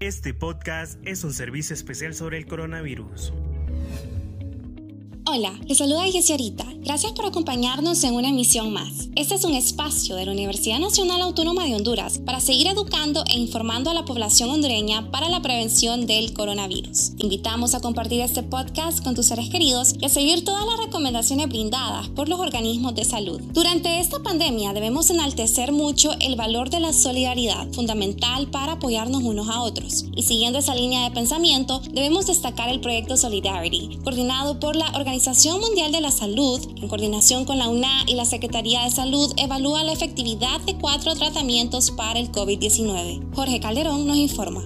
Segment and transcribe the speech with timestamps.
[0.00, 3.34] Este podcast es un servicio especial sobre el coronavirus.
[5.32, 6.66] Hola, les saluda Arita.
[6.80, 9.08] Gracias por acompañarnos en una emisión más.
[9.14, 13.38] Este es un espacio de la Universidad Nacional Autónoma de Honduras para seguir educando e
[13.38, 17.16] informando a la población hondureña para la prevención del coronavirus.
[17.16, 20.84] Te invitamos a compartir este podcast con tus seres queridos y a seguir todas las
[20.84, 23.40] recomendaciones brindadas por los organismos de salud.
[23.52, 29.48] Durante esta pandemia debemos enaltecer mucho el valor de la solidaridad, fundamental para apoyarnos unos
[29.48, 30.06] a otros.
[30.16, 35.19] Y siguiendo esa línea de pensamiento, debemos destacar el proyecto Solidarity, coordinado por la Organización
[35.20, 39.30] Organización Mundial de la Salud, en coordinación con la UNA y la Secretaría de Salud,
[39.36, 43.34] evalúa la efectividad de cuatro tratamientos para el COVID-19.
[43.34, 44.62] Jorge Calderón nos informa.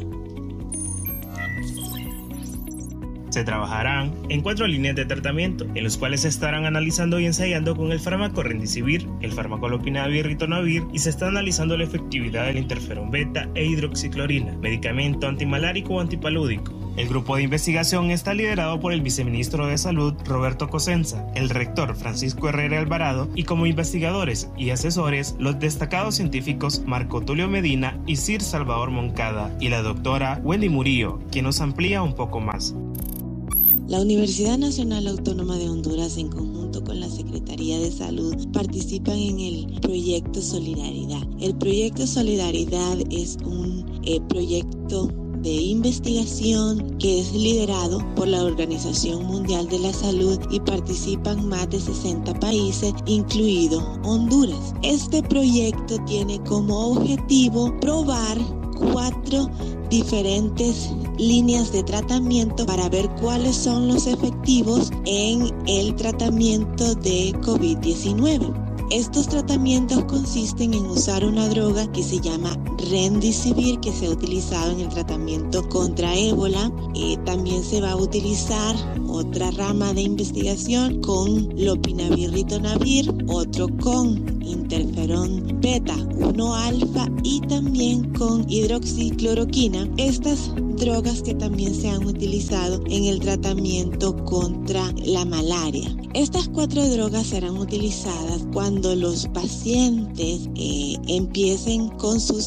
[3.30, 7.74] Se trabajarán en cuatro líneas de tratamiento, en los cuales se estarán analizando y ensayando
[7.74, 12.58] con el fármaco Rendicivir, el fármaco Lopinavir Ritonavir y se está analizando la efectividad del
[12.58, 16.83] interferón beta e hidroxiclorina, medicamento antimalárico o antipalúdico.
[16.96, 21.96] El grupo de investigación está liderado por el viceministro de Salud Roberto Cosenza, el rector
[21.96, 28.14] Francisco Herrera Alvarado y como investigadores y asesores los destacados científicos Marco Tulio Medina y
[28.14, 32.76] Sir Salvador Moncada y la doctora Wendy Murillo, quien nos amplía un poco más.
[33.88, 39.40] La Universidad Nacional Autónoma de Honduras, en conjunto con la Secretaría de Salud, participan en
[39.40, 41.22] el proyecto Solidaridad.
[41.40, 45.12] El proyecto Solidaridad es un eh, proyecto
[45.44, 51.68] de investigación que es liderado por la Organización Mundial de la Salud y participan más
[51.68, 54.74] de 60 países, incluido Honduras.
[54.82, 58.38] Este proyecto tiene como objetivo probar
[58.90, 59.50] cuatro
[59.90, 68.64] diferentes líneas de tratamiento para ver cuáles son los efectivos en el tratamiento de COVID-19.
[68.90, 72.58] Estos tratamientos consisten en usar una droga que se llama
[72.90, 76.70] Rendicivir, que se ha utilizado en el tratamiento contra ébola.
[76.94, 78.76] Eh, también se va a utilizar
[79.08, 88.12] otra rama de investigación con lopinavir ritonavir, otro con interferón beta 1 alfa y también
[88.14, 89.88] con hidroxicloroquina.
[89.96, 95.94] Estas drogas que también se han utilizado en el tratamiento contra la malaria.
[96.14, 102.40] Estas cuatro drogas serán utilizadas cuando los pacientes eh, empiecen con su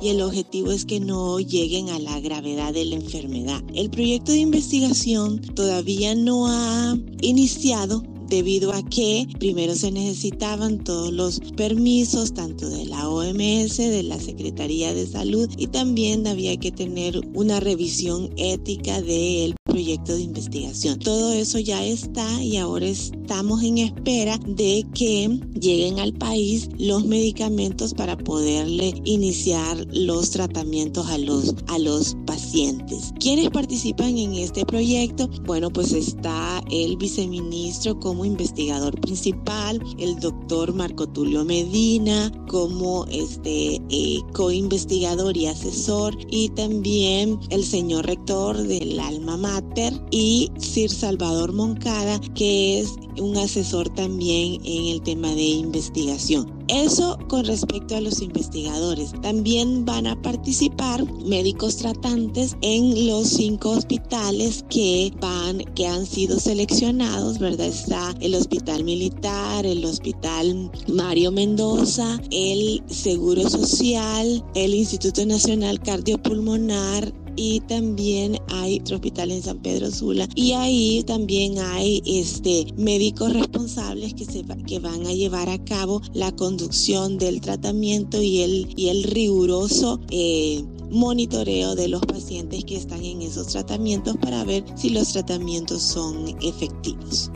[0.00, 3.62] y el objetivo es que no lleguen a la gravedad de la enfermedad.
[3.72, 11.12] El proyecto de investigación todavía no ha iniciado debido a que primero se necesitaban todos
[11.12, 16.72] los permisos tanto de la OMS, de la Secretaría de Salud y también había que
[16.72, 20.98] tener una revisión ética del proyecto de investigación.
[20.98, 27.04] Todo eso ya está y ahora estamos en espera de que lleguen al país los
[27.04, 33.12] medicamentos para poderle iniciar los tratamientos a los, a los pacientes.
[33.20, 35.28] ¿Quiénes participan en este proyecto?
[35.44, 43.80] Bueno, pues está el viceministro como investigador principal, el doctor Marco Tulio Medina como este
[43.90, 51.52] eh, co-investigador y asesor y también el señor rector del alma mater y Sir Salvador
[51.52, 56.57] Moncada que es un asesor también en el tema de investigación.
[56.68, 59.12] Eso con respecto a los investigadores.
[59.22, 66.38] También van a participar médicos tratantes en los cinco hospitales que van, que han sido
[66.38, 67.68] seleccionados, ¿verdad?
[67.68, 77.12] Está el Hospital Militar, el Hospital Mario Mendoza, el Seguro Social, el Instituto Nacional Cardiopulmonar,
[77.38, 83.32] y también hay otro hospital en San Pedro Sula y ahí también hay este médicos
[83.32, 88.74] responsables que se que van a llevar a cabo la conducción del tratamiento y el
[88.76, 94.64] y el riguroso eh, monitoreo de los pacientes que están en esos tratamientos para ver
[94.74, 97.30] si los tratamientos son efectivos.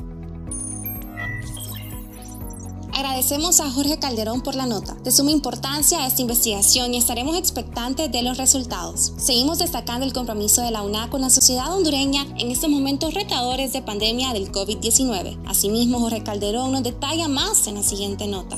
[3.02, 4.94] Agradecemos a Jorge Calderón por la nota.
[4.94, 9.12] De suma importancia esta investigación y estaremos expectantes de los resultados.
[9.16, 13.72] Seguimos destacando el compromiso de la UNA con la sociedad hondureña en estos momentos retadores
[13.72, 15.36] de pandemia del COVID-19.
[15.48, 18.56] Asimismo, Jorge Calderón nos detalla más en la siguiente nota.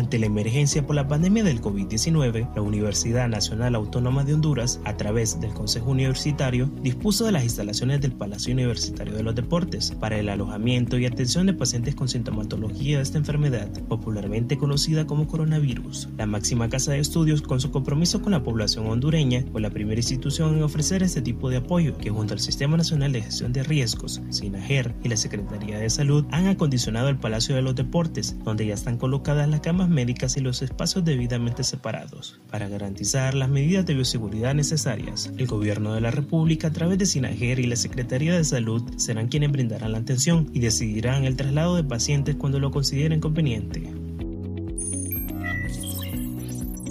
[0.00, 4.96] Ante la emergencia por la pandemia del COVID-19, la Universidad Nacional Autónoma de Honduras, a
[4.96, 10.18] través del Consejo Universitario, dispuso de las instalaciones del Palacio Universitario de los Deportes para
[10.18, 16.08] el alojamiento y atención de pacientes con sintomatología de esta enfermedad, popularmente conocida como coronavirus.
[16.16, 20.00] La máxima casa de estudios, con su compromiso con la población hondureña, fue la primera
[20.00, 23.64] institución en ofrecer este tipo de apoyo, que junto al Sistema Nacional de Gestión de
[23.64, 28.64] Riesgos, SINAGER y la Secretaría de Salud han acondicionado el Palacio de los Deportes, donde
[28.64, 32.40] ya están colocadas las camas médicas y los espacios debidamente separados.
[32.50, 37.06] Para garantizar las medidas de bioseguridad necesarias, el Gobierno de la República a través de
[37.06, 41.76] Sinajer y la Secretaría de Salud serán quienes brindarán la atención y decidirán el traslado
[41.76, 43.92] de pacientes cuando lo consideren conveniente.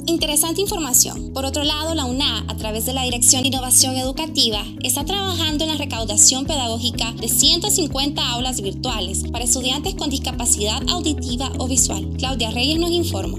[0.09, 1.33] Interesante información.
[1.33, 5.63] Por otro lado, la UNA, a través de la Dirección de Innovación Educativa, está trabajando
[5.63, 12.09] en la recaudación pedagógica de 150 aulas virtuales para estudiantes con discapacidad auditiva o visual.
[12.17, 13.37] Claudia Reyes nos informa.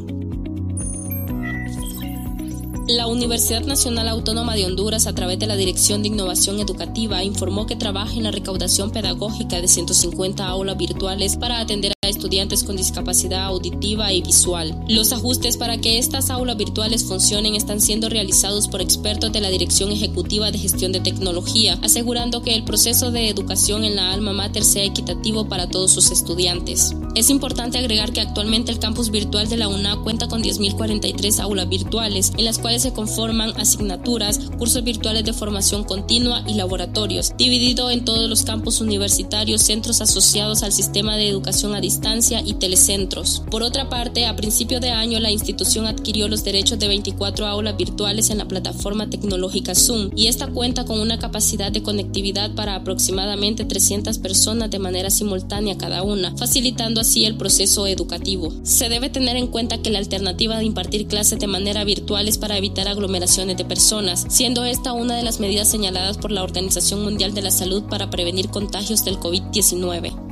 [2.87, 7.67] La Universidad Nacional Autónoma de Honduras, a través de la Dirección de Innovación Educativa, informó
[7.67, 13.47] que trabaja en la recaudación pedagógica de 150 aulas virtuales para atender estudiantes con discapacidad
[13.47, 14.79] auditiva y visual.
[14.87, 19.49] Los ajustes para que estas aulas virtuales funcionen están siendo realizados por expertos de la
[19.49, 24.35] Dirección Ejecutiva de Gestión de Tecnología, asegurando que el proceso de educación en la alma
[24.35, 26.95] mater sea equitativo para todos sus estudiantes.
[27.15, 31.71] Es importante agregar que actualmente el campus virtual de la UNA cuenta con 10.043 aulas
[31.71, 37.91] virtuales, en las cuales se conforman asignaturas, cursos virtuales de formación continua y laboratorios, dividido
[37.91, 43.45] en todos los campus universitarios, centros asociados al sistema de educación a distancia y telecentros.
[43.53, 47.77] Por otra parte, a principio de año la institución adquirió los derechos de 24 aulas
[47.77, 52.75] virtuales en la plataforma tecnológica Zoom y esta cuenta con una capacidad de conectividad para
[52.75, 58.53] aproximadamente 300 personas de manera simultánea cada una, facilitando así el proceso educativo.
[58.65, 62.39] Se debe tener en cuenta que la alternativa de impartir clases de manera virtual es
[62.39, 67.05] para evitar aglomeraciones de personas, siendo esta una de las medidas señaladas por la Organización
[67.05, 70.30] Mundial de la Salud para prevenir contagios del COVID-19.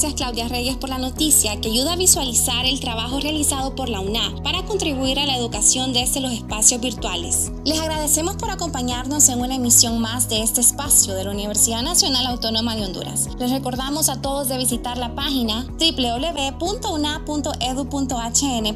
[0.00, 3.98] Gracias Claudia Reyes por la noticia que ayuda a visualizar el trabajo realizado por la
[3.98, 7.50] UNA para contribuir a la educación desde los espacios virtuales.
[7.64, 12.28] Les agradecemos por acompañarnos en una emisión más de este espacio de la Universidad Nacional
[12.28, 13.28] Autónoma de Honduras.
[13.40, 16.58] Les recordamos a todos de visitar la página www.una.edu.hn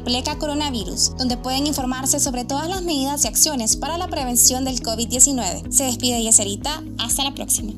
[0.03, 4.83] pleca coronavirus, donde pueden informarse sobre todas las medidas y acciones para la prevención del
[4.83, 5.71] COVID-19.
[5.71, 7.71] Se despide Yeserita, hasta la próxima.